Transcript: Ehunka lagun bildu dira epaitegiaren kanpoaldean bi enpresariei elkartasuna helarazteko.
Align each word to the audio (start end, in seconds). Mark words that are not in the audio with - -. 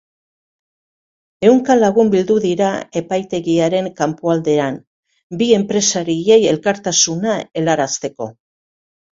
Ehunka 1.49 1.75
lagun 1.81 2.07
bildu 2.15 2.37
dira 2.45 2.69
epaitegiaren 3.01 3.91
kanpoaldean 4.01 4.81
bi 5.43 5.51
enpresariei 5.61 6.41
elkartasuna 6.55 7.39
helarazteko. 7.45 8.33